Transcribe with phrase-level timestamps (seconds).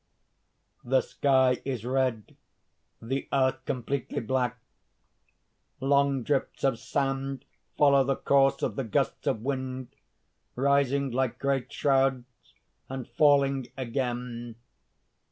[0.83, 2.35] (_The sky is red;
[2.99, 4.57] the earth completely black.
[5.79, 7.45] Long drifts of sand
[7.77, 9.89] follow the course of the gusts of wind,
[10.55, 12.55] rising like great shrouds
[12.89, 14.55] and falling again.